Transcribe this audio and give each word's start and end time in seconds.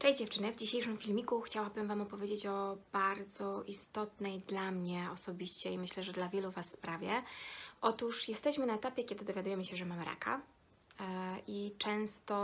Cześć 0.00 0.18
dziewczyny, 0.18 0.52
w 0.52 0.56
dzisiejszym 0.56 0.98
filmiku 0.98 1.40
chciałabym 1.40 1.88
Wam 1.88 2.00
opowiedzieć 2.00 2.46
o 2.46 2.78
bardzo 2.92 3.62
istotnej 3.62 4.40
dla 4.40 4.70
mnie 4.70 5.08
osobiście 5.12 5.72
i 5.72 5.78
myślę, 5.78 6.02
że 6.02 6.12
dla 6.12 6.28
wielu 6.28 6.50
Was 6.50 6.72
sprawie. 6.72 7.22
Otóż 7.80 8.28
jesteśmy 8.28 8.66
na 8.66 8.74
etapie, 8.74 9.04
kiedy 9.04 9.24
dowiadujemy 9.24 9.64
się, 9.64 9.76
że 9.76 9.84
mamy 9.84 10.04
raka 10.04 10.40
e, 11.00 11.02
i 11.46 11.74
często 11.78 12.34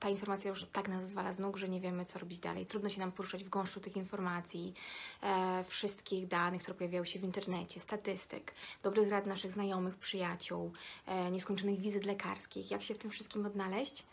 ta 0.00 0.08
informacja 0.08 0.50
już 0.50 0.66
tak 0.72 0.88
nas 0.88 1.08
zwala 1.08 1.32
z 1.32 1.38
nóg, 1.38 1.56
że 1.56 1.68
nie 1.68 1.80
wiemy, 1.80 2.04
co 2.04 2.18
robić 2.18 2.38
dalej. 2.38 2.66
Trudno 2.66 2.88
się 2.88 3.00
nam 3.00 3.12
poruszać 3.12 3.44
w 3.44 3.48
gąszczu 3.48 3.80
tych 3.80 3.96
informacji, 3.96 4.74
e, 5.22 5.64
wszystkich 5.68 6.26
danych, 6.28 6.62
które 6.62 6.74
pojawiają 6.78 7.04
się 7.04 7.18
w 7.18 7.24
internecie, 7.24 7.80
statystyk, 7.80 8.54
dobrych 8.82 9.10
rad 9.10 9.26
naszych 9.26 9.52
znajomych, 9.52 9.96
przyjaciół, 9.96 10.72
e, 11.06 11.30
nieskończonych 11.30 11.80
wizyt 11.80 12.04
lekarskich. 12.04 12.70
Jak 12.70 12.82
się 12.82 12.94
w 12.94 12.98
tym 12.98 13.10
wszystkim 13.10 13.46
odnaleźć? 13.46 14.04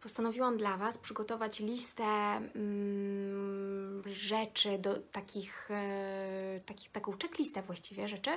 Postanowiłam 0.00 0.56
dla 0.56 0.76
Was 0.76 0.98
przygotować 0.98 1.60
listę 1.60 2.04
mm, 2.04 4.02
rzeczy, 4.06 4.78
do 4.78 4.94
takich, 5.12 5.70
e, 5.70 6.60
takich, 6.66 6.92
taką 6.92 7.12
checklistę 7.22 7.62
właściwie 7.62 8.08
rzeczy, 8.08 8.30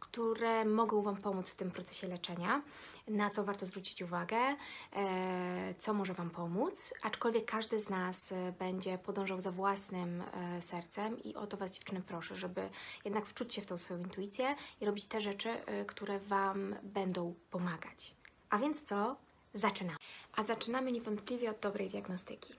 które 0.00 0.64
mogą 0.64 1.02
Wam 1.02 1.16
pomóc 1.16 1.50
w 1.50 1.56
tym 1.56 1.70
procesie 1.70 2.08
leczenia, 2.08 2.62
na 3.08 3.30
co 3.30 3.44
warto 3.44 3.66
zwrócić 3.66 4.02
uwagę, 4.02 4.36
e, 4.92 5.74
co 5.78 5.94
może 5.94 6.14
Wam 6.14 6.30
pomóc, 6.30 6.94
aczkolwiek 7.02 7.44
każdy 7.44 7.80
z 7.80 7.90
nas 7.90 8.32
e, 8.32 8.52
będzie 8.58 8.98
podążał 8.98 9.40
za 9.40 9.50
własnym 9.50 10.22
e, 10.22 10.62
sercem 10.62 11.22
i 11.22 11.34
o 11.34 11.46
to 11.46 11.56
Was 11.56 11.72
dziewczyny 11.72 12.02
proszę, 12.06 12.36
żeby 12.36 12.68
jednak 13.04 13.26
wczuć 13.26 13.54
się 13.54 13.62
w 13.62 13.66
tą 13.66 13.78
swoją 13.78 14.00
intuicję 14.00 14.56
i 14.80 14.86
robić 14.86 15.06
te 15.06 15.20
rzeczy, 15.20 15.50
e, 15.50 15.84
które 15.84 16.18
Wam 16.18 16.76
będą 16.82 17.34
pomagać. 17.50 18.14
A 18.50 18.58
więc 18.58 18.82
co? 18.82 19.16
Zaczynamy. 19.54 19.98
A 20.36 20.42
zaczynamy 20.42 20.92
niewątpliwie 20.92 21.50
od 21.50 21.58
dobrej 21.60 21.90
diagnostyki. 21.90 22.54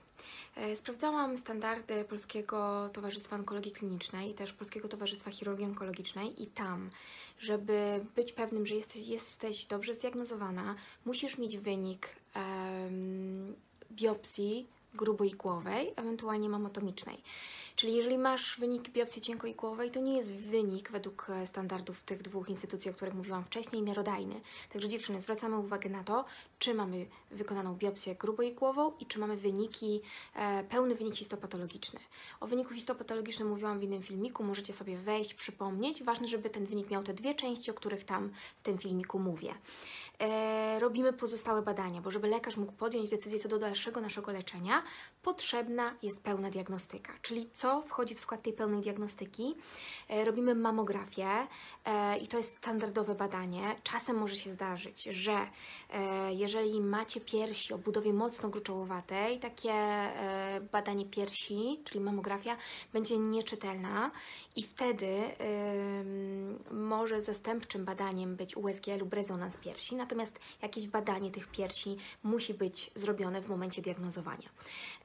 E, 0.56 0.76
Sprawdzałam 0.76 1.36
standardy 1.36 2.04
Polskiego 2.04 2.90
Towarzystwa 2.92 3.36
Onkologii 3.36 3.72
Klinicznej 3.72 4.30
i 4.30 4.34
też 4.34 4.52
Polskiego 4.52 4.88
Towarzystwa 4.88 5.30
Chirurgii 5.30 5.66
Onkologicznej 5.66 6.42
i 6.42 6.46
tam, 6.46 6.90
żeby 7.38 8.04
być 8.16 8.32
pewnym, 8.32 8.66
że 8.66 8.74
jesteś, 8.74 9.06
jesteś 9.08 9.66
dobrze 9.66 9.94
zdiagnozowana, 9.94 10.74
musisz 11.04 11.38
mieć 11.38 11.58
wynik 11.58 12.08
em, 12.34 13.54
biopsji 13.92 14.66
gruboigłowej, 14.94 15.92
ewentualnie 15.96 16.48
mamotomicznej. 16.48 17.22
Czyli 17.76 17.96
jeżeli 17.96 18.18
masz 18.18 18.58
wynik 18.60 18.88
biopsji 18.88 19.22
cienkoigłowej, 19.22 19.90
to 19.90 20.00
nie 20.00 20.16
jest 20.16 20.34
wynik 20.34 20.90
według 20.90 21.26
e, 21.30 21.46
standardów 21.46 22.02
tych 22.02 22.22
dwóch 22.22 22.48
instytucji, 22.48 22.90
o 22.90 22.94
których 22.94 23.14
mówiłam 23.14 23.44
wcześniej, 23.44 23.82
miarodajny. 23.82 24.40
Także 24.72 24.88
dziewczyny, 24.88 25.20
zwracamy 25.20 25.58
uwagę 25.58 25.90
na 25.90 26.04
to, 26.04 26.24
czy 26.64 26.74
mamy 26.74 27.06
wykonaną 27.30 27.74
biopsję 27.74 28.14
gruboigłową 28.14 28.92
i 29.00 29.06
czy 29.06 29.18
mamy 29.18 29.36
wyniki, 29.36 30.00
e, 30.34 30.64
pełny 30.64 30.94
wynik 30.94 31.14
histopatologiczny. 31.14 32.00
O 32.40 32.46
wyniku 32.46 32.74
histopatologicznym 32.74 33.48
mówiłam 33.48 33.80
w 33.80 33.82
innym 33.82 34.02
filmiku, 34.02 34.44
możecie 34.44 34.72
sobie 34.72 34.96
wejść, 34.96 35.34
przypomnieć. 35.34 36.02
Ważne, 36.02 36.28
żeby 36.28 36.50
ten 36.50 36.66
wynik 36.66 36.90
miał 36.90 37.02
te 37.02 37.14
dwie 37.14 37.34
części, 37.34 37.70
o 37.70 37.74
których 37.74 38.04
tam 38.04 38.30
w 38.58 38.62
tym 38.62 38.78
filmiku 38.78 39.18
mówię. 39.18 39.54
E, 40.18 40.78
robimy 40.80 41.12
pozostałe 41.12 41.62
badania, 41.62 42.00
bo 42.00 42.10
żeby 42.10 42.28
lekarz 42.28 42.56
mógł 42.56 42.72
podjąć 42.72 43.10
decyzję 43.10 43.38
co 43.38 43.48
do 43.48 43.58
dalszego 43.58 44.00
naszego 44.00 44.32
leczenia, 44.32 44.82
potrzebna 45.24 45.94
jest 46.02 46.20
pełna 46.20 46.50
diagnostyka. 46.50 47.12
Czyli 47.22 47.50
co 47.52 47.82
wchodzi 47.82 48.14
w 48.14 48.20
skład 48.20 48.42
tej 48.42 48.52
pełnej 48.52 48.80
diagnostyki? 48.80 49.54
E, 50.08 50.24
robimy 50.24 50.54
mamografię 50.54 51.28
e, 51.84 52.18
i 52.18 52.28
to 52.28 52.36
jest 52.36 52.56
standardowe 52.56 53.14
badanie. 53.14 53.76
Czasem 53.82 54.16
może 54.16 54.36
się 54.36 54.50
zdarzyć, 54.50 55.02
że 55.02 55.46
e, 55.90 56.34
jeżeli 56.34 56.80
macie 56.80 57.20
piersi 57.20 57.74
o 57.74 57.78
budowie 57.78 58.12
mocno 58.12 58.48
gruczołowatej, 58.48 59.38
takie 59.38 59.74
badanie 60.72 61.06
piersi, 61.06 61.80
czyli 61.84 62.00
mamografia, 62.00 62.56
będzie 62.92 63.18
nieczytelna 63.18 64.10
i 64.56 64.62
wtedy 64.62 65.22
może 66.70 67.22
zastępczym 67.22 67.84
badaniem 67.84 68.36
być 68.36 68.56
USG 68.56 68.86
lub 68.98 69.12
rezonans 69.12 69.56
piersi, 69.56 69.96
natomiast 69.96 70.38
jakieś 70.62 70.88
badanie 70.88 71.30
tych 71.30 71.48
piersi 71.48 71.96
musi 72.22 72.54
być 72.54 72.90
zrobione 72.94 73.40
w 73.40 73.48
momencie 73.48 73.82
diagnozowania. 73.82 74.48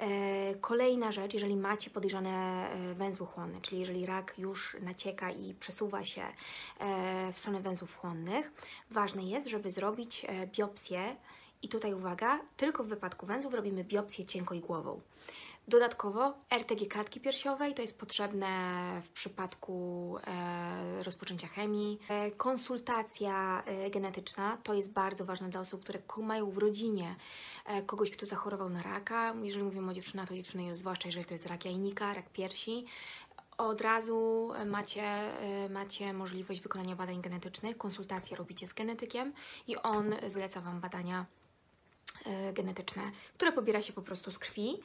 E, 0.09 0.55
Kolejna 0.55 1.11
rzecz, 1.11 1.33
jeżeli 1.33 1.55
macie 1.55 1.89
podejrzane 1.89 2.29
e, 2.69 2.93
węzły 2.93 3.27
chłonne, 3.27 3.61
czyli 3.61 3.79
jeżeli 3.79 4.05
rak 4.05 4.33
już 4.37 4.77
nacieka 4.81 5.31
i 5.31 5.53
przesuwa 5.53 6.03
się 6.03 6.21
e, 6.79 7.33
w 7.33 7.39
stronę 7.39 7.59
węzłów 7.59 7.97
chłonnych, 7.97 8.51
ważne 8.91 9.23
jest, 9.23 9.47
żeby 9.47 9.71
zrobić 9.71 10.25
biopsję 10.57 11.15
i 11.61 11.69
tutaj 11.69 11.93
uwaga, 11.93 12.39
tylko 12.57 12.83
w 12.83 12.87
wypadku 12.87 13.25
węzłów 13.25 13.53
robimy 13.53 13.83
biopsję 13.83 14.25
cienkoigłową. 14.25 15.01
Dodatkowo 15.69 16.34
RTG 16.50 16.85
klatki 16.85 17.19
piersiowej 17.19 17.74
to 17.74 17.81
jest 17.81 18.00
potrzebne 18.00 18.47
w 19.03 19.09
przypadku 19.09 20.16
e, 20.28 21.03
rozpoczęcia 21.03 21.47
chemii. 21.47 22.00
E, 22.09 22.31
konsultacja 22.31 23.63
e, 23.66 23.90
genetyczna 23.90 24.57
to 24.63 24.74
jest 24.74 24.94
bardzo 24.94 25.25
ważne 25.25 25.50
dla 25.50 25.59
osób, 25.59 25.84
które 25.84 26.00
mają 26.18 26.52
w 26.52 26.57
rodzinie 26.57 27.16
e, 27.66 27.81
kogoś, 27.81 28.12
kto 28.12 28.25
zachorował 28.25 28.69
na 28.69 28.84
raka. 28.84 29.35
Jeżeli 29.44 29.63
mówimy 29.63 29.91
o 29.91 29.94
dziewczynach, 29.94 30.28
to 30.28 30.35
dziewczyny, 30.35 30.75
zwłaszcza 30.75 31.07
jeżeli 31.07 31.25
to 31.25 31.34
jest 31.34 31.46
rak 31.46 31.66
jajnika, 31.66 32.13
rak 32.13 32.30
piersi, 32.30 32.86
od 33.57 33.81
razu 33.81 34.51
macie, 34.66 35.03
e, 35.03 35.69
macie 35.69 36.13
możliwość 36.13 36.62
wykonania 36.62 36.96
badań 36.96 37.22
genetycznych. 37.22 37.78
Konsultacje 37.78 38.38
robicie 38.38 38.68
z 38.68 38.74
genetykiem 38.74 39.34
i 39.68 39.78
on 39.78 40.16
zleca 40.28 40.62
Wam 40.62 40.81
badania 40.81 41.25
e, 42.25 42.53
genetyczne, 42.53 43.01
które 43.34 43.51
pobiera 43.51 43.81
się 43.81 43.94
po 43.94 44.01
prostu 44.01 44.31
z 44.31 44.40
krwi. 44.40 44.80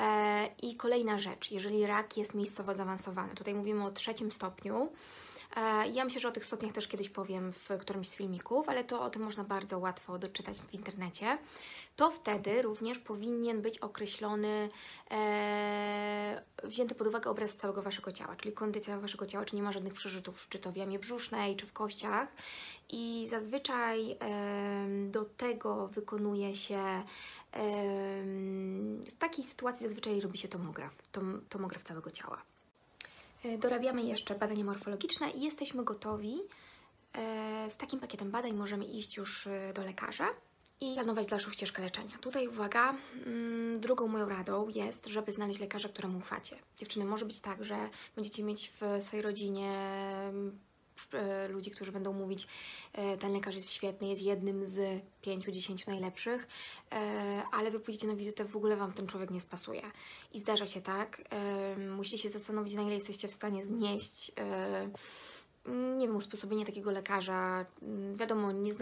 E, 0.00 0.48
I 0.62 0.76
kolejna 0.76 1.18
rzecz, 1.18 1.50
jeżeli 1.50 1.86
rak 1.86 2.16
jest 2.16 2.34
miejscowo 2.34 2.74
zaawansowany, 2.74 3.34
tutaj 3.34 3.54
mówimy 3.54 3.84
o 3.84 3.90
trzecim 3.90 4.32
stopniu. 4.32 4.92
E, 5.56 5.88
Ja 5.88 6.04
myślę, 6.04 6.20
że 6.20 6.28
o 6.28 6.32
tych 6.32 6.44
stopniach 6.44 6.72
też 6.72 6.88
kiedyś 6.88 7.08
powiem 7.08 7.52
w 7.52 7.68
którymś 7.80 8.08
z 8.08 8.16
filmików, 8.16 8.68
ale 8.68 8.84
to 8.84 9.02
o 9.02 9.10
tym 9.10 9.22
można 9.22 9.44
bardzo 9.44 9.78
łatwo 9.78 10.18
doczytać 10.18 10.58
w 10.58 10.74
internecie. 10.74 11.38
To 11.96 12.10
wtedy 12.10 12.62
również 12.62 12.98
powinien 12.98 13.62
być 13.62 13.78
określony, 13.78 14.68
e, 15.10 16.42
wzięty 16.64 16.94
pod 16.94 17.06
uwagę 17.06 17.30
obraz 17.30 17.56
całego 17.56 17.82
Waszego 17.82 18.12
ciała, 18.12 18.36
czyli 18.36 18.54
kondycja 18.54 19.00
Waszego 19.00 19.26
ciała, 19.26 19.44
czy 19.44 19.56
nie 19.56 19.62
ma 19.62 19.72
żadnych 19.72 19.94
przerzutów, 19.94 20.48
czy 20.48 20.58
to 20.58 20.72
w 20.72 20.76
jamie 20.76 20.98
brzusznej, 20.98 21.56
czy 21.56 21.66
w 21.66 21.72
kościach. 21.72 22.28
I 22.88 23.26
zazwyczaj 23.30 24.16
em, 24.20 25.10
do 25.10 25.24
tego 25.24 25.86
wykonuje 25.88 26.54
się 26.54 27.02
w 29.06 29.12
takiej 29.18 29.44
sytuacji 29.44 29.86
zazwyczaj 29.86 30.20
robi 30.20 30.38
się 30.38 30.48
tomograf, 30.48 31.02
tom, 31.12 31.40
tomograf 31.48 31.82
całego 31.82 32.10
ciała. 32.10 32.42
E, 33.44 33.58
Dorabiamy 33.58 34.02
jeszcze 34.02 34.34
badania 34.34 34.64
morfologiczne 34.64 35.30
i 35.30 35.42
jesteśmy 35.42 35.84
gotowi. 35.84 36.36
E, 37.14 37.70
Z 37.70 37.76
takim 37.76 38.00
pakietem 38.00 38.30
badań 38.30 38.52
możemy 38.52 38.84
iść 38.84 39.16
już 39.16 39.46
e, 39.46 39.72
do 39.74 39.84
lekarza 39.84 40.28
i 40.80 40.94
planować 40.94 41.26
dalszą 41.26 41.50
ścieżkę 41.50 41.82
leczenia. 41.82 42.18
Tutaj 42.20 42.48
uwaga, 42.48 42.94
mm, 43.26 43.80
drugą 43.80 44.08
moją 44.08 44.28
radą 44.28 44.68
jest, 44.68 45.06
żeby 45.06 45.32
znaleźć 45.32 45.60
lekarza, 45.60 45.88
któremu 45.88 46.18
ufacie. 46.18 46.56
Dziewczyny, 46.76 47.04
może 47.04 47.24
być 47.24 47.40
tak, 47.40 47.64
że 47.64 47.76
będziecie 48.16 48.42
mieć 48.44 48.72
w 48.80 49.04
swojej 49.04 49.22
rodzinie 49.22 49.72
ludzi, 51.48 51.70
którzy 51.70 51.92
będą 51.92 52.12
mówić, 52.12 52.48
e, 52.92 53.16
ten 53.16 53.32
lekarz 53.32 53.54
jest 53.54 53.70
świetny, 53.70 54.08
jest 54.08 54.22
jednym 54.22 54.68
z 54.68 55.02
pięciu, 55.22 55.50
dziesięciu 55.50 55.90
najlepszych, 55.90 56.48
e, 56.92 57.42
ale 57.52 57.70
wy 57.70 57.80
pójdziecie 57.80 58.06
na 58.06 58.16
wizytę, 58.16 58.44
w 58.44 58.56
ogóle 58.56 58.76
Wam 58.76 58.92
ten 58.92 59.06
człowiek 59.06 59.30
nie 59.30 59.40
spasuje. 59.40 59.82
I 60.32 60.38
zdarza 60.38 60.66
się 60.66 60.80
tak, 60.80 61.22
e, 61.30 61.76
musicie 61.76 62.18
się 62.18 62.28
zastanowić, 62.28 62.74
na 62.74 62.82
ile 62.82 62.94
jesteście 62.94 63.28
w 63.28 63.32
stanie 63.32 63.66
znieść 63.66 64.32
e, 64.38 64.90
nie 65.68 66.06
wiem, 66.06 66.16
usposobienie 66.16 66.66
takiego 66.66 66.90
lekarza. 66.90 67.66
Wiadomo, 68.16 68.52
nie, 68.52 68.72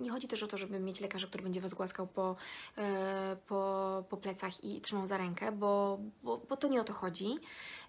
nie 0.00 0.10
chodzi 0.10 0.28
też 0.28 0.42
o 0.42 0.46
to, 0.46 0.58
żeby 0.58 0.80
mieć 0.80 1.00
lekarza, 1.00 1.26
który 1.26 1.42
będzie 1.42 1.60
Was 1.60 1.74
głaskał 1.74 2.06
po, 2.06 2.36
e, 2.78 3.36
po, 3.46 4.04
po 4.08 4.16
plecach 4.16 4.64
i 4.64 4.80
trzymał 4.80 5.06
za 5.06 5.18
rękę, 5.18 5.52
bo, 5.52 5.98
bo, 6.22 6.38
bo 6.38 6.56
to 6.56 6.68
nie 6.68 6.80
o 6.80 6.84
to 6.84 6.92
chodzi. 6.92 7.38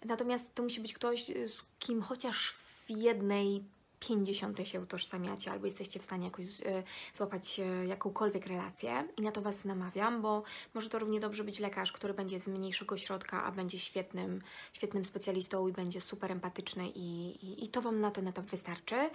Natomiast 0.05 0.55
to 0.55 0.63
musi 0.63 0.81
być 0.81 0.93
ktoś, 0.93 1.25
z 1.45 1.63
kim 1.79 2.01
chociaż 2.01 2.60
jednej 2.91 3.63
pięćdziesiątej 4.07 4.65
się 4.65 4.81
utożsamiacie, 4.81 5.51
albo 5.51 5.65
jesteście 5.65 5.99
w 5.99 6.03
stanie 6.03 6.25
jakoś 6.25 6.45
e, 6.45 6.83
złapać 7.13 7.59
e, 7.59 7.85
jakąkolwiek 7.85 8.47
relację 8.47 9.07
i 9.17 9.21
na 9.21 9.31
to 9.31 9.41
Was 9.41 9.65
namawiam, 9.65 10.21
bo 10.21 10.43
może 10.73 10.89
to 10.89 10.99
równie 10.99 11.19
dobrze 11.19 11.43
być 11.43 11.59
lekarz, 11.59 11.91
który 11.91 12.13
będzie 12.13 12.39
z 12.39 12.47
mniejszego 12.47 12.97
środka, 12.97 13.43
a 13.43 13.51
będzie 13.51 13.79
świetnym, 13.79 14.41
świetnym 14.73 15.05
specjalistą 15.05 15.67
i 15.67 15.71
będzie 15.71 16.01
super 16.01 16.31
empatyczny 16.31 16.89
i, 16.89 17.29
i, 17.45 17.63
i 17.63 17.67
to 17.67 17.81
Wam 17.81 18.01
na 18.01 18.11
ten 18.11 18.27
etap 18.27 18.45
wystarczy. 18.45 19.09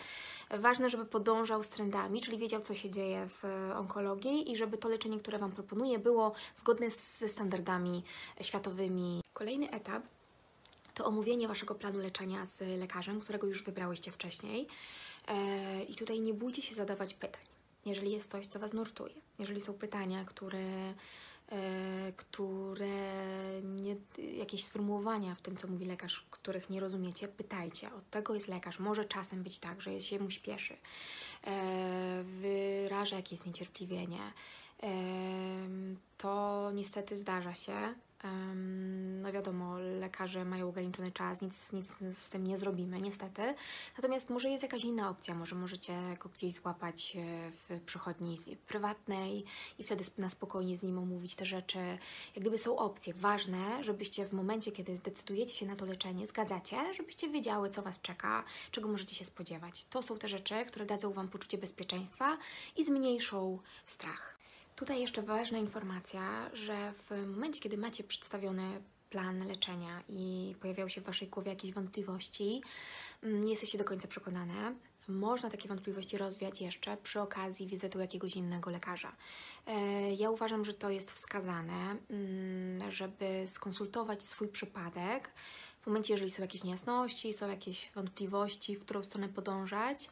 Ważne, 0.50 0.90
żeby 0.90 1.04
podążał 1.04 1.62
z 1.62 1.68
trendami, 1.68 2.20
czyli 2.20 2.38
wiedział, 2.38 2.60
co 2.60 2.74
się 2.74 2.90
dzieje 2.90 3.28
w 3.28 3.70
onkologii 3.76 4.52
i 4.52 4.56
żeby 4.56 4.78
to 4.78 4.88
leczenie, 4.88 5.18
które 5.18 5.38
Wam 5.38 5.52
proponuję, 5.52 5.98
było 5.98 6.32
zgodne 6.56 6.90
ze 6.90 7.28
standardami 7.28 8.04
światowymi. 8.40 9.20
Kolejny 9.32 9.70
etap 9.70 10.02
to 10.96 11.04
omówienie 11.04 11.48
Waszego 11.48 11.74
planu 11.74 11.98
leczenia 11.98 12.46
z 12.46 12.60
lekarzem, 12.78 13.20
którego 13.20 13.46
już 13.46 13.62
wybrałyście 13.62 14.12
wcześniej. 14.12 14.66
E, 15.28 15.82
I 15.82 15.94
tutaj 15.94 16.20
nie 16.20 16.34
bójcie 16.34 16.62
się 16.62 16.74
zadawać 16.74 17.14
pytań, 17.14 17.42
jeżeli 17.86 18.12
jest 18.12 18.30
coś, 18.30 18.46
co 18.46 18.58
Was 18.58 18.72
nurtuje. 18.72 19.14
Jeżeli 19.38 19.60
są 19.60 19.72
pytania, 19.74 20.24
które 20.24 20.94
e, 21.52 22.12
które 22.16 23.22
nie, 23.62 23.96
jakieś 24.36 24.64
sformułowania 24.64 25.34
w 25.34 25.42
tym, 25.42 25.56
co 25.56 25.68
mówi 25.68 25.86
lekarz, 25.86 26.26
których 26.30 26.70
nie 26.70 26.80
rozumiecie, 26.80 27.28
pytajcie. 27.28 27.94
Od 27.94 28.10
tego 28.10 28.34
jest 28.34 28.48
lekarz. 28.48 28.78
Może 28.78 29.04
czasem 29.04 29.42
być 29.42 29.58
tak, 29.58 29.82
że 29.82 30.00
się 30.00 30.18
mu 30.18 30.30
śpieszy, 30.30 30.76
e, 31.46 32.24
wyraża 32.24 33.16
jakieś 33.16 33.38
zniecierpliwienie. 33.38 34.32
Em, 34.80 35.96
To 36.18 36.70
niestety 36.74 37.16
zdarza 37.16 37.54
się. 37.54 37.94
No 39.22 39.32
wiadomo, 39.32 39.78
lekarze 39.78 40.44
mają 40.44 40.68
ograniczony 40.68 41.12
czas, 41.12 41.42
nic, 41.42 41.72
nic 41.72 42.18
z 42.18 42.28
tym 42.28 42.46
nie 42.46 42.58
zrobimy, 42.58 43.00
niestety. 43.00 43.54
Natomiast 43.96 44.30
może 44.30 44.48
jest 44.48 44.62
jakaś 44.62 44.84
inna 44.84 45.10
opcja, 45.10 45.34
może 45.34 45.56
możecie 45.56 45.92
go 46.22 46.28
gdzieś 46.28 46.52
złapać 46.52 47.16
e, 47.16 47.50
w 47.50 47.80
przychodni 47.80 48.38
prywatnej 48.66 49.44
i 49.78 49.84
wtedy 49.84 50.04
na 50.18 50.30
spokojnie 50.30 50.76
z 50.76 50.82
nim 50.82 50.98
omówić 50.98 51.36
te 51.36 51.46
rzeczy. 51.46 51.78
Jak 52.34 52.40
gdyby 52.40 52.58
są 52.58 52.78
opcje. 52.78 53.14
Ważne, 53.14 53.84
żebyście 53.84 54.26
w 54.26 54.32
momencie, 54.32 54.72
kiedy 54.72 54.98
decydujecie 55.04 55.54
się 55.54 55.66
na 55.66 55.76
to 55.76 55.86
leczenie, 55.86 56.26
zgadzacie, 56.26 56.94
żebyście 56.94 57.28
wiedziały, 57.28 57.70
co 57.70 57.82
Was 57.82 58.00
czeka, 58.00 58.44
czego 58.70 58.88
możecie 58.88 59.14
się 59.14 59.24
spodziewać. 59.24 59.84
To 59.90 60.02
są 60.02 60.18
te 60.18 60.28
rzeczy, 60.28 60.54
które 60.66 60.86
dadzą 60.86 61.12
Wam 61.12 61.28
poczucie 61.28 61.58
bezpieczeństwa 61.58 62.38
i 62.76 62.84
zmniejszą 62.84 63.58
strach. 63.86 64.35
Tutaj 64.76 65.00
jeszcze 65.00 65.22
ważna 65.22 65.58
informacja, 65.58 66.50
że 66.54 66.92
w 66.92 67.26
momencie, 67.26 67.60
kiedy 67.60 67.78
macie 67.78 68.04
przedstawiony 68.04 68.80
plan 69.10 69.48
leczenia 69.48 70.02
i 70.08 70.54
pojawiają 70.60 70.88
się 70.88 71.00
w 71.00 71.04
Waszej 71.04 71.28
głowie 71.28 71.50
jakieś 71.50 71.72
wątpliwości, 71.72 72.62
mm, 73.22 73.44
nie 73.44 73.50
jesteście 73.50 73.78
do 73.78 73.84
końca 73.84 74.08
przekonane, 74.08 74.74
można 75.08 75.50
takie 75.50 75.68
wątpliwości 75.68 76.18
rozwiać 76.18 76.60
jeszcze 76.60 76.96
przy 76.96 77.20
okazji 77.20 77.66
wizyty 77.66 77.98
u 77.98 78.00
jakiegoś 78.00 78.36
innego 78.36 78.70
lekarza. 78.70 79.12
E, 79.66 80.14
Ja 80.14 80.30
uważam, 80.30 80.64
że 80.64 80.74
to 80.74 80.90
jest 80.90 81.12
wskazane, 81.12 81.96
mm, 82.10 82.92
żeby 82.92 83.44
skonsultować 83.46 84.22
swój 84.22 84.48
przypadek 84.48 85.30
w 85.82 85.86
momencie, 85.86 86.14
jeżeli 86.14 86.30
są 86.30 86.42
jakieś 86.42 86.64
niejasności, 86.64 87.34
są 87.34 87.48
jakieś 87.48 87.90
wątpliwości, 87.94 88.76
w 88.76 88.80
którą 88.80 89.02
stronę 89.02 89.28
podążać, 89.28 90.08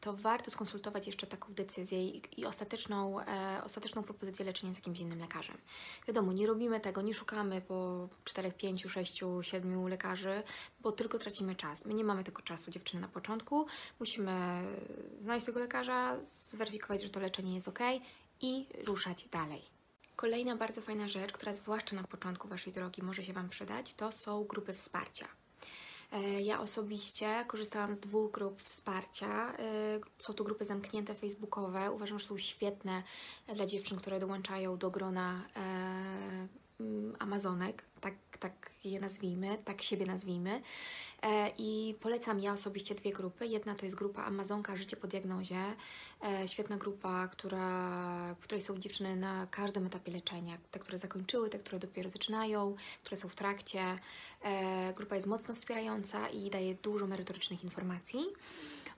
to 0.00 0.12
warto 0.12 0.50
skonsultować 0.50 1.06
jeszcze 1.06 1.26
taką 1.26 1.54
decyzję 1.54 2.08
i, 2.08 2.46
ostateczną, 2.46 3.20
e, 3.20 3.60
ostateczną 3.64 4.02
propozycję 4.02 4.44
leczenia 4.44 4.74
z 4.74 4.76
jakimś 4.76 5.00
innym 5.00 5.18
lekarzem. 5.18 5.56
Wiadomo, 6.06 6.32
nie 6.32 6.46
robimy 6.46 6.80
tego, 6.80 7.02
nie 7.02 7.14
szukamy 7.14 7.60
po 7.60 8.08
4, 8.24 8.52
5, 8.52 8.84
6, 8.88 9.20
7 9.42 9.88
lekarzy, 9.88 10.42
bo 10.80 10.92
tylko 10.92 11.18
tracimy 11.18 11.56
czas. 11.56 11.86
My 11.86 11.94
nie 11.94 12.04
mamy 12.04 12.24
tego 12.24 12.42
czasu, 12.42 12.70
dziewczyny, 12.70 13.00
na 13.00 13.08
początku. 13.08 13.66
Musimy 14.00 14.62
znaleźć 15.18 15.46
tego 15.46 15.60
lekarza, 15.60 16.16
zweryfikować, 16.24 17.02
że 17.02 17.08
to 17.08 17.20
leczenie 17.20 17.54
jest 17.54 17.68
ok 17.68 17.78
i 18.40 18.66
ruszać 18.84 19.28
dalej. 19.28 19.62
Kolejna 20.16 20.56
bardzo 20.56 20.80
fajna 20.80 21.08
rzecz, 21.08 21.32
która 21.32 21.54
zwłaszcza 21.54 21.96
na 21.96 22.04
początku 22.04 22.48
Waszej 22.48 22.72
drogi 22.72 23.02
może 23.02 23.22
się 23.22 23.32
Wam 23.32 23.48
przydać, 23.48 23.94
to 23.94 24.12
są 24.12 24.44
grupy 24.44 24.74
wsparcia. 24.74 25.28
E, 26.12 26.40
Ja 26.42 26.60
osobiście 26.60 27.44
korzystałam 27.46 27.96
z 27.96 28.00
dwóch 28.00 28.32
grup 28.32 28.62
wsparcia. 28.62 29.52
E, 29.58 30.00
Są 30.18 30.34
to 30.34 30.44
grupy 30.44 30.64
zamknięte 30.64 31.14
facebookowe. 31.14 31.90
Uważam, 31.92 32.18
że 32.18 32.26
są 32.26 32.38
świetne 32.38 33.02
dla 33.54 33.66
dziewczyn, 33.66 33.98
które 33.98 34.20
dołączają 34.20 34.78
do 34.78 34.90
grona 34.90 35.42
e, 35.56 36.46
Amazonek, 37.18 37.84
tak, 38.00 38.14
tak 38.38 38.70
je 38.84 39.00
nazwijmy, 39.00 39.58
tak 39.64 39.82
siebie 39.82 40.06
nazwijmy. 40.06 40.62
E, 41.22 41.50
I 41.58 41.94
polecam 42.00 42.40
ja 42.40 42.52
osobiście 42.52 42.94
dwie 42.94 43.12
grupy. 43.12 43.46
Jedna 43.46 43.74
to 43.74 43.84
jest 43.84 43.96
grupa 43.96 44.24
Amazonka 44.24 44.76
Życie 44.76 44.96
po 44.96 45.06
diagnozie. 45.06 45.62
E, 46.24 46.48
Świetna 46.48 46.76
grupa, 46.76 47.28
która, 47.28 48.34
w 48.34 48.38
której 48.38 48.62
są 48.62 48.78
dziewczyny 48.78 49.16
na 49.16 49.46
każdym 49.50 49.86
etapie 49.86 50.12
leczenia. 50.12 50.58
Te, 50.70 50.78
które 50.78 50.98
zakończyły, 50.98 51.48
te, 51.48 51.58
które 51.58 51.78
dopiero 51.78 52.10
zaczynają, 52.10 52.76
które 53.04 53.16
są 53.16 53.28
w 53.28 53.34
trakcie. 53.34 53.98
E, 54.42 54.94
Grupa 54.94 55.16
jest 55.16 55.28
mocno 55.28 55.54
wspierająca 55.54 56.28
i 56.28 56.50
daje 56.50 56.74
dużo 56.74 57.06
merytorycznych 57.06 57.64
informacji. 57.64 58.20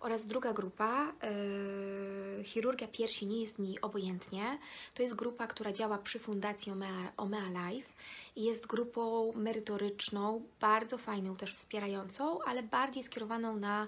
Oraz 0.01 0.27
druga 0.27 0.53
grupa, 0.53 1.13
e, 1.23 2.45
chirurgia 2.45 2.89
piersi 2.89 3.27
nie 3.27 3.41
jest 3.41 3.59
mi 3.59 3.81
obojętnie. 3.81 4.59
To 4.95 5.03
jest 5.03 5.15
grupa, 5.15 5.47
która 5.47 5.73
działa 5.73 5.99
przy 5.99 6.19
Fundacji 6.19 6.73
Omea, 6.73 7.13
Omea 7.17 7.69
Life 7.69 7.93
i 8.37 8.45
jest 8.45 8.67
grupą 8.67 9.33
merytoryczną, 9.33 10.43
bardzo 10.61 10.99
fajną, 10.99 11.37
też 11.37 11.55
wspierającą, 11.55 12.43
ale 12.43 12.63
bardziej 12.63 13.03
skierowaną 13.03 13.57
na 13.57 13.87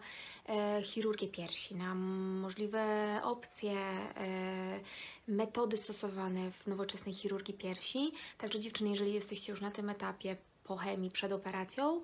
e, 0.48 0.82
chirurgię 0.82 1.28
piersi, 1.28 1.74
na 1.74 1.94
możliwe 1.94 2.84
opcje, 3.22 3.72
e, 3.72 4.80
metody 5.28 5.76
stosowane 5.76 6.50
w 6.50 6.66
nowoczesnej 6.66 7.14
chirurgii 7.14 7.54
piersi. 7.54 8.12
Także 8.38 8.60
dziewczyny, 8.60 8.90
jeżeli 8.90 9.14
jesteście 9.14 9.52
już 9.52 9.60
na 9.60 9.70
tym 9.70 9.90
etapie 9.90 10.36
po 10.64 10.76
chemii 10.76 11.10
przed 11.10 11.32
operacją, 11.32 12.02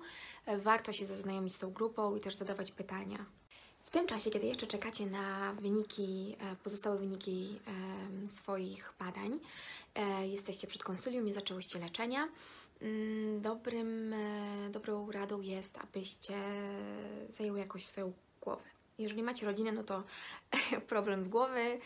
warto 0.57 0.93
się 0.93 1.05
zaznajomić 1.05 1.53
z 1.53 1.57
tą 1.57 1.71
grupą 1.71 2.15
i 2.15 2.19
też 2.19 2.35
zadawać 2.35 2.71
pytania. 2.71 3.25
W 3.87 3.89
tym 3.89 4.07
czasie, 4.07 4.31
kiedy 4.31 4.47
jeszcze 4.47 4.67
czekacie 4.67 5.05
na 5.05 5.53
wyniki, 5.53 6.35
e, 6.39 6.55
pozostałe 6.55 6.97
wyniki 6.97 7.59
em, 7.67 8.29
swoich 8.29 8.93
badań, 8.99 9.39
e, 9.95 10.27
jesteście 10.27 10.67
przed 10.67 10.83
konsylium 10.83 11.27
i 11.27 11.33
zaczęłyście 11.33 11.79
leczenia, 11.79 12.27
mm, 12.81 13.41
dobrym, 13.41 14.13
e, 14.13 14.69
dobrą 14.69 15.11
radą 15.11 15.41
jest, 15.41 15.77
abyście 15.77 16.33
zajęły 17.29 17.59
jakoś 17.59 17.85
swoją 17.85 18.13
głowę. 18.41 18.63
Jeżeli 18.97 19.23
macie 19.23 19.45
rodzinę, 19.45 19.71
no 19.71 19.83
to 19.83 20.03
problem 20.89 21.25
z 21.25 21.27
głowy, 21.27 21.79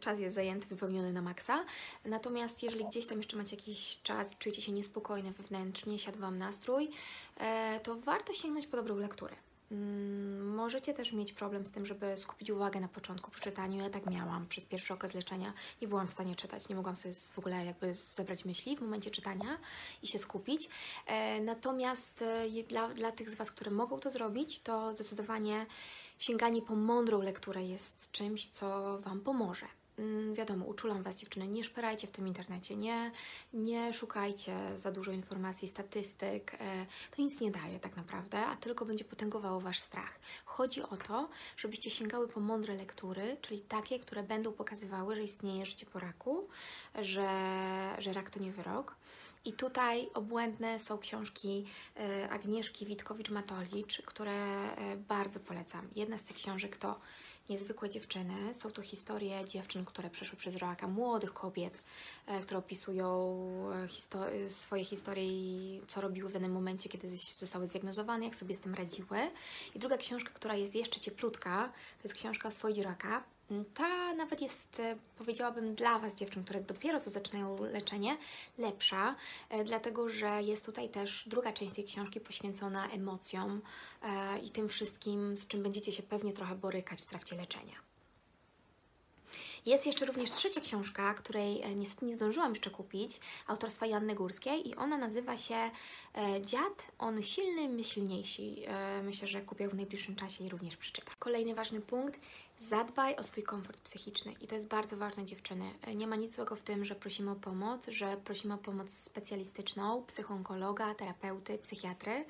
czas 0.00 0.18
jest 0.18 0.34
zajęty, 0.34 0.66
wypełniony 0.66 1.12
na 1.12 1.22
maksa. 1.22 1.64
Natomiast 2.04 2.62
jeżeli 2.62 2.84
gdzieś 2.84 3.06
tam 3.06 3.18
jeszcze 3.18 3.36
macie 3.36 3.56
jakiś 3.56 4.02
czas, 4.02 4.38
czujecie 4.38 4.62
się 4.62 4.72
niespokojne 4.72 5.32
wewnętrznie, 5.32 5.98
siadł 5.98 6.18
Wam 6.18 6.38
nastrój, 6.38 6.90
e, 7.36 7.80
to 7.80 7.96
warto 7.96 8.32
sięgnąć 8.32 8.66
po 8.66 8.76
dobrą 8.76 8.96
lekturę. 8.96 9.36
Mm, 9.74 10.54
Możecie 10.54 10.94
też 10.94 11.12
mieć 11.12 11.32
problem 11.32 11.66
z 11.66 11.70
tym, 11.70 11.86
żeby 11.86 12.16
skupić 12.16 12.50
uwagę 12.50 12.80
na 12.80 12.88
początku 12.88 13.30
przy 13.30 13.40
czytaniu. 13.40 13.82
Ja 13.82 13.90
tak 13.90 14.06
miałam 14.10 14.46
przez 14.46 14.66
pierwszy 14.66 14.94
okres 14.94 15.14
leczenia. 15.14 15.52
Nie 15.82 15.88
byłam 15.88 16.08
w 16.08 16.12
stanie 16.12 16.36
czytać, 16.36 16.68
nie 16.68 16.74
mogłam 16.76 16.96
sobie 16.96 17.14
w 17.14 17.38
ogóle 17.38 17.64
jakby 17.64 17.94
zebrać 17.94 18.44
myśli 18.44 18.76
w 18.76 18.80
momencie 18.80 19.10
czytania 19.10 19.58
i 20.02 20.06
się 20.06 20.18
skupić. 20.18 20.68
E, 21.06 21.40
Natomiast 21.40 22.22
e, 22.22 22.62
dla, 22.68 22.88
dla 22.88 23.12
tych 23.12 23.30
z 23.30 23.34
Was, 23.34 23.50
które 23.50 23.70
mogą 23.70 24.00
to 24.00 24.10
zrobić, 24.10 24.60
to 24.60 24.94
zdecydowanie 24.94 25.66
sięganie 26.18 26.62
po 26.62 26.76
mądrą 26.76 27.22
lekturę 27.22 27.64
jest 27.64 28.12
czymś, 28.12 28.46
co 28.48 28.98
Wam 29.00 29.20
pomoże. 29.20 29.66
Mm, 29.98 30.34
Wiadomo, 30.34 30.64
uczulam 30.64 31.02
Was 31.02 31.20
dziewczyny, 31.20 31.48
nie 31.48 31.64
szperajcie 31.64 32.06
w 32.06 32.10
tym 32.10 32.28
internecie, 32.28 32.76
nie, 32.76 33.12
nie 33.52 33.94
szukajcie 33.94 34.78
za 34.78 34.92
dużo 34.92 35.12
informacji, 35.12 35.68
statystyk, 35.68 36.54
e, 36.54 36.86
to 37.16 37.22
nic 37.22 37.40
nie 37.40 37.50
daje 37.50 37.80
tak 37.80 37.96
naprawdę, 37.96 38.46
a 38.46 38.56
tylko 38.56 38.84
będzie 38.86 39.04
potęgowało 39.04 39.60
Wasz 39.60 39.80
strach. 39.80 40.18
Chodzi 40.44 40.82
o 40.82 40.96
to, 40.96 41.28
żebyście 41.56 41.90
sięgały 41.90 42.28
po 42.28 42.40
mądre 42.40 42.74
lektury, 42.74 43.36
czyli 43.42 43.60
takie, 43.60 43.98
które 43.98 44.22
będą 44.22 44.52
pokazywały, 44.52 45.16
że 45.16 45.22
istnieje 45.22 45.66
życie 45.66 45.86
po 45.86 45.98
raku, 45.98 46.48
że, 46.94 47.28
że 47.98 48.12
rak 48.12 48.30
to 48.30 48.40
nie 48.40 48.52
wyrok. 48.52 48.96
I 49.44 49.52
tutaj 49.52 50.08
obłędne 50.14 50.78
są 50.78 50.98
książki 50.98 51.64
e, 51.96 52.28
Agnieszki 52.30 52.86
Witkowicz-Matolicz, 52.86 54.02
które 54.02 54.32
e, 54.32 54.96
bardzo 54.96 55.40
polecam. 55.40 55.88
Jedna 55.96 56.18
z 56.18 56.22
tych 56.22 56.36
książek 56.36 56.76
to 56.76 57.00
Niezwykłe 57.48 57.90
dziewczyny. 57.90 58.54
Są 58.54 58.70
to 58.70 58.82
historie 58.82 59.44
dziewczyn, 59.44 59.84
które 59.84 60.10
przeszły 60.10 60.38
przez 60.38 60.56
raka, 60.56 60.88
młodych 60.88 61.32
kobiet, 61.32 61.82
e, 62.26 62.40
które 62.40 62.58
opisują 62.58 63.38
e, 63.72 63.86
histo- 63.86 64.46
e, 64.46 64.50
swoje 64.50 64.84
historie 64.84 65.24
i 65.24 65.80
co 65.86 66.00
robiły 66.00 66.30
w 66.30 66.32
danym 66.32 66.52
momencie, 66.52 66.88
kiedy 66.88 67.16
zostały 67.16 67.66
zdiagnozowane, 67.66 68.24
jak 68.24 68.36
sobie 68.36 68.54
z 68.54 68.60
tym 68.60 68.74
radziły. 68.74 69.18
I 69.74 69.78
druga 69.78 69.96
książka, 69.96 70.30
która 70.34 70.54
jest 70.54 70.74
jeszcze 70.74 71.00
cieplutka, 71.00 71.72
to 72.02 72.08
jest 72.08 72.14
książka 72.14 72.48
o 72.48 72.50
swoich 72.50 72.84
raka. 72.84 73.22
Ta 73.74 74.14
nawet 74.14 74.42
jest, 74.42 74.80
e, 74.80 74.96
powiedziałabym, 75.18 75.74
dla 75.74 75.98
Was, 75.98 76.14
dziewczyn, 76.14 76.44
które 76.44 76.60
dopiero 76.60 77.00
co 77.00 77.10
zaczynają 77.10 77.64
leczenie, 77.64 78.16
lepsza, 78.58 79.14
e, 79.48 79.64
dlatego 79.64 80.08
że 80.08 80.42
jest 80.42 80.66
tutaj 80.66 80.88
też 80.88 81.28
druga 81.28 81.52
część 81.52 81.74
tej 81.74 81.84
książki 81.84 82.20
poświęcona 82.20 82.88
emocjom 82.88 83.62
e, 84.02 84.38
i 84.38 84.50
tym 84.50 84.68
wszystkim, 84.68 85.36
z 85.36 85.46
czym 85.46 85.62
będziecie 85.62 85.92
się 85.92 86.02
pewnie 86.02 86.32
trochę 86.32 86.54
borykać 86.54 87.02
w 87.02 87.06
trakcie 87.06 87.36
leczenia. 87.36 87.84
Jest 89.66 89.86
jeszcze 89.86 90.06
również 90.06 90.30
trzecia 90.30 90.60
książka, 90.60 91.14
której 91.14 91.76
niestety 91.76 92.06
nie 92.06 92.16
zdążyłam 92.16 92.52
jeszcze 92.52 92.70
kupić, 92.70 93.20
autorstwa 93.46 93.86
Janny 93.86 94.14
Górskiej 94.14 94.68
i 94.68 94.74
ona 94.74 94.98
nazywa 94.98 95.36
się 95.36 95.70
Dziad, 96.40 96.86
on 96.98 97.22
silny, 97.22 97.68
my 97.68 97.84
silniejsi. 97.84 98.62
E, 98.66 99.02
Myślę, 99.02 99.28
że 99.28 99.42
kupię 99.42 99.68
w 99.68 99.74
najbliższym 99.74 100.16
czasie 100.16 100.44
i 100.44 100.48
również 100.48 100.76
przeczytam. 100.76 101.14
Kolejny 101.18 101.54
ważny 101.54 101.80
punkt. 101.80 102.20
Zadbaj 102.58 103.16
o 103.16 103.22
swój 103.22 103.42
komfort 103.42 103.80
psychiczny 103.80 104.32
i 104.40 104.46
to 104.46 104.54
jest 104.54 104.68
bardzo 104.68 104.96
ważne, 104.96 105.24
dziewczyny. 105.24 105.70
Nie 105.94 106.06
ma 106.06 106.16
nic 106.16 106.34
złego 106.34 106.56
w 106.56 106.62
tym, 106.62 106.84
że 106.84 106.94
prosimy 106.94 107.30
o 107.30 107.34
pomoc, 107.34 107.86
że 107.88 108.16
prosimy 108.24 108.54
o 108.54 108.58
pomoc 108.58 108.90
specjalistyczną, 108.90 110.04
psychoonkologa, 110.06 110.94
terapeuty, 110.94 111.58
psychiatry. 111.58 112.24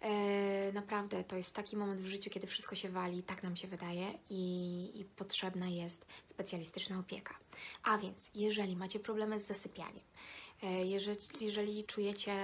E, 0.00 0.72
naprawdę 0.72 1.24
to 1.24 1.36
jest 1.36 1.54
taki 1.54 1.76
moment 1.76 2.00
w 2.00 2.06
życiu, 2.06 2.30
kiedy 2.30 2.46
wszystko 2.46 2.74
się 2.74 2.88
wali, 2.88 3.22
tak 3.22 3.42
nam 3.42 3.56
się 3.56 3.68
wydaje, 3.68 4.18
i, 4.30 5.00
i 5.00 5.04
potrzebna 5.04 5.68
jest 5.68 6.06
specjalistyczna 6.26 6.98
opieka. 6.98 7.34
A 7.82 7.98
więc, 7.98 8.30
jeżeli 8.34 8.76
macie 8.76 9.00
problemy 9.00 9.40
z 9.40 9.46
zasypianiem, 9.46 9.96
e, 9.96 10.39
jeżeli, 10.62 11.18
jeżeli 11.40 11.84
czujecie 11.84 12.34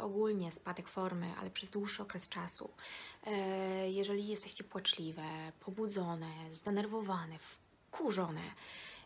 ogólnie 0.00 0.52
spadek 0.52 0.88
formy, 0.88 1.26
ale 1.40 1.50
przez 1.50 1.70
dłuższy 1.70 2.02
okres 2.02 2.28
czasu, 2.28 2.70
e, 3.26 3.90
jeżeli 3.90 4.28
jesteście 4.28 4.64
płaczliwe, 4.64 5.52
pobudzone, 5.60 6.30
zdenerwowane, 6.50 7.38
wkurzone, 7.38 8.42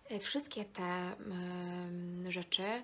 e, 0.08 0.18
wszystkie 0.18 0.64
te 0.64 1.16
rzeczy, 2.28 2.82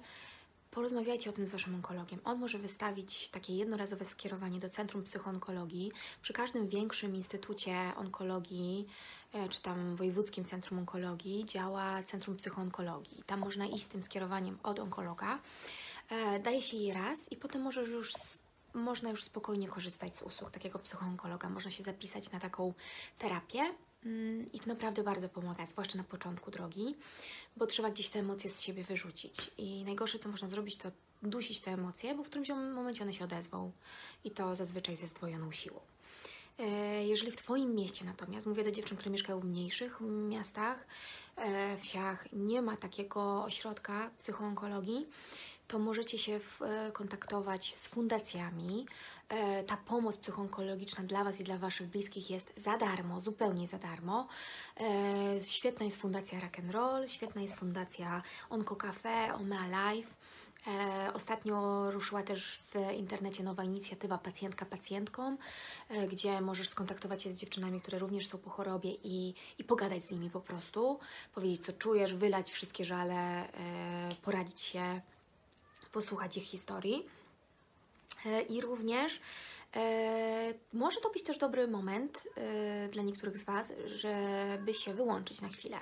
porozmawiajcie 0.72 1.30
o 1.30 1.32
tym 1.32 1.46
z 1.46 1.50
Waszym 1.50 1.74
onkologiem. 1.74 2.20
On 2.24 2.38
może 2.38 2.58
wystawić 2.58 3.28
takie 3.28 3.56
jednorazowe 3.56 4.04
skierowanie 4.04 4.60
do 4.60 4.68
Centrum 4.68 5.02
Psychoonkologii. 5.02 5.92
Przy 6.22 6.32
każdym 6.32 6.68
większym 6.68 7.16
instytucie 7.16 7.92
onkologii, 7.96 8.86
e, 8.86 9.21
czy 9.50 9.62
tam 9.62 9.96
Wojewódzkim 9.96 10.44
Centrum 10.44 10.78
Onkologii 10.78 11.44
działa 11.44 12.02
Centrum 12.02 12.36
Psychoonkologii. 12.36 13.22
Tam 13.26 13.40
można 13.40 13.66
iść 13.66 13.84
z 13.84 13.88
tym 13.88 14.02
skierowaniem 14.02 14.58
od 14.62 14.78
onkologa. 14.78 15.38
E, 16.10 16.40
Daje 16.40 16.62
się 16.62 16.76
je 16.76 16.94
raz 16.94 17.32
i 17.32 17.36
potem 17.36 17.62
możesz 17.62 17.88
już 17.88 18.12
można 18.74 19.10
już 19.10 19.24
spokojnie 19.24 19.68
korzystać 19.68 20.16
z 20.16 20.22
usług 20.22 20.50
takiego 20.50 20.78
psychoonkologa. 20.78 21.48
Można 21.48 21.70
się 21.70 21.82
zapisać 21.82 22.30
na 22.30 22.40
taką 22.40 22.74
terapię 23.18 23.60
mm, 24.04 24.52
i 24.52 24.60
to 24.60 24.68
naprawdę 24.68 25.02
bardzo 25.02 25.28
pomaga, 25.28 25.66
zwłaszcza 25.66 25.98
na 25.98 26.04
początku 26.04 26.50
drogi, 26.50 26.96
bo 27.56 27.66
trzeba 27.66 27.90
gdzieś 27.90 28.08
te 28.08 28.18
emocje 28.18 28.50
z 28.50 28.60
siebie 28.60 28.84
wyrzucić. 28.84 29.50
I 29.58 29.84
najgorsze, 29.84 30.18
co 30.18 30.28
można 30.28 30.48
zrobić, 30.48 30.76
to 30.76 30.90
dusić 31.22 31.60
te 31.60 31.70
emocje, 31.70 32.14
bo 32.14 32.24
w 32.24 32.26
którymś 32.26 32.48
momencie 32.48 33.02
one 33.02 33.12
się 33.12 33.24
odezwą 33.24 33.72
i 34.24 34.30
to 34.30 34.54
zazwyczaj 34.54 34.96
ze 34.96 35.06
zdwojoną 35.06 35.52
siłą. 35.52 35.80
E, 36.58 37.04
Jeżeli 37.04 37.32
w 37.32 37.36
Twoim 37.36 37.74
mieście 37.74 38.04
natomiast, 38.04 38.46
mówię 38.46 38.64
do 38.64 38.70
dziewczyn, 38.72 38.96
które 38.96 39.10
mieszkają 39.10 39.40
w 39.40 39.44
mniejszych 39.44 40.00
miastach, 40.00 40.86
e, 41.36 41.76
wsiach, 41.76 42.32
nie 42.32 42.62
ma 42.62 42.76
takiego 42.76 43.44
ośrodka 43.44 44.10
psychoonkologii, 44.18 45.06
to 45.68 45.78
możecie 45.78 46.18
się 46.18 46.40
e, 46.60 46.92
kontaktować 46.92 47.74
z 47.76 47.88
fundacjami. 47.88 48.86
Ta 49.66 49.76
pomoc 49.76 50.16
psychoonkologiczna 50.18 51.04
dla 51.04 51.24
Was 51.24 51.40
i 51.40 51.44
dla 51.44 51.58
Waszych 51.58 51.88
bliskich 51.88 52.30
jest 52.30 52.52
za 52.56 52.76
darmo, 52.76 53.20
zupełnie 53.20 53.66
za 53.66 53.78
darmo. 53.78 54.28
Świetna 55.42 55.86
jest 55.86 55.96
Fundacja 55.98 56.40
Rock 56.40 56.58
and 56.58 56.70
Roll, 56.70 57.08
świetna 57.08 57.42
jest 57.42 57.54
Fundacja 57.54 58.22
Onco 58.50 58.76
Cafe, 58.76 59.34
Omea 59.34 59.92
Life. 59.92 60.14
E, 60.66 61.12
Ostatnio 61.14 61.90
ruszyła 61.90 62.22
też 62.22 62.58
w 62.58 62.92
internecie 62.96 63.42
nowa 63.42 63.64
inicjatywa 63.64 64.18
Pacjentka 64.18 64.66
Pacjentką, 64.66 65.36
e, 65.88 66.08
gdzie 66.08 66.40
możesz 66.40 66.68
skontaktować 66.68 67.22
się 67.22 67.32
z 67.32 67.36
dziewczynami, 67.36 67.80
które 67.80 67.98
również 67.98 68.26
są 68.26 68.38
po 68.38 68.50
chorobie 68.50 68.90
i, 69.04 69.34
i 69.58 69.64
pogadać 69.64 70.04
z 70.04 70.10
nimi 70.10 70.30
po 70.30 70.40
prostu, 70.40 70.98
powiedzieć 71.34 71.66
co 71.66 71.72
czujesz, 71.72 72.14
wylać 72.14 72.50
wszystkie 72.50 72.84
żale, 72.84 73.14
e, 73.14 73.48
poradzić 74.22 74.60
się, 74.60 75.00
posłuchać 75.92 76.36
ich 76.36 76.44
historii. 76.44 77.06
I 78.48 78.60
również 78.60 79.20
może 80.72 81.00
to 81.00 81.10
być 81.10 81.22
też 81.22 81.38
dobry 81.38 81.68
moment 81.68 82.28
dla 82.90 83.02
niektórych 83.02 83.38
z 83.38 83.44
Was, 83.44 83.72
żeby 83.86 84.74
się 84.74 84.94
wyłączyć 84.94 85.40
na 85.40 85.48
chwilę, 85.48 85.78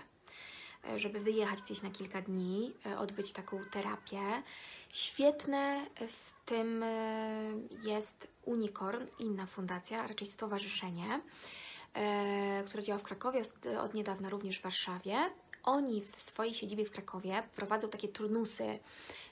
żeby 0.96 1.20
wyjechać 1.20 1.62
gdzieś 1.62 1.82
na 1.82 1.90
kilka 1.90 2.22
dni, 2.22 2.72
e, 2.86 2.98
odbyć 2.98 3.32
taką 3.32 3.64
terapię. 3.70 4.42
Świetne 4.90 5.86
w 6.08 6.32
tym 6.46 6.82
e, 6.82 7.52
jest 7.82 8.28
Unicorn, 8.44 9.06
inna 9.18 9.46
fundacja, 9.46 10.06
raczej 10.06 10.26
stowarzyszenie, 10.26 11.20
e, 11.94 12.62
które 12.66 12.82
działa 12.82 12.98
w 12.98 13.02
Krakowie, 13.02 13.42
od- 13.82 13.94
niedawna 13.94 14.30
również 14.30 14.58
w 14.58 14.62
Warszawie. 14.62 15.16
Oni 15.62 16.02
w 16.12 16.18
swojej 16.18 16.54
siedzibie 16.54 16.84
w 16.84 16.90
Krakowie 16.90 17.42
prowadzą 17.56 17.88
takie 17.88 18.08
turnusy 18.08 18.78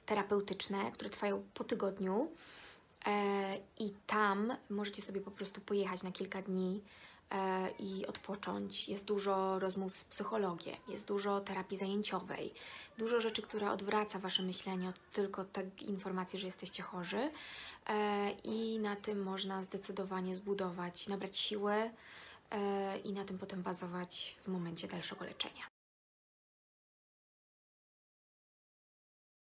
terapeutyczne, 0.07 0.93
które 0.93 1.11
trwają 1.11 1.43
po 1.55 1.64
tygodniu. 1.64 2.33
E, 3.07 3.57
I 3.78 3.90
tam 4.07 4.57
możecie 4.71 5.02
sobie 5.02 5.21
po 5.21 5.31
prostu 5.31 5.61
pojechać 5.61 6.02
na 6.02 6.12
kilka 6.12 6.43
dni 6.43 6.83
e, 6.83 6.83
i 7.78 8.06
odpocząć. 8.06 8.88
Jest 8.88 9.04
dużo 9.04 9.58
rozmów 9.58 9.97
z 9.97 10.04
psychologiem, 10.04 10.76
jest 10.88 11.06
dużo 11.06 11.40
terapii 11.40 11.78
zajęciowej, 11.78 12.54
dużo 12.99 13.20
rzeczy, 13.20 13.42
które 13.42 13.70
odwraca 13.70 14.18
Wasze 14.18 14.42
myślenie 14.42 14.88
od 14.88 15.12
tylko 15.12 15.44
tej 15.44 15.70
informacji, 15.80 16.38
że 16.38 16.47
jesteście 16.47 16.82
chorzy. 16.82 17.30
E, 17.87 18.30
I 18.44 18.78
na 18.78 18.97
tym 18.97 19.23
można 19.23 19.62
zdecydowanie 19.62 20.35
zbudować, 20.35 21.08
nabrać 21.08 21.38
siły 21.38 21.90
e, 22.50 22.99
i 22.99 23.12
na 23.12 23.25
tym 23.25 23.38
potem 23.38 23.62
bazować 23.62 24.37
w 24.44 24.49
momencie 24.49 24.88
dalszego 24.88 25.25
leczenia. 25.25 25.77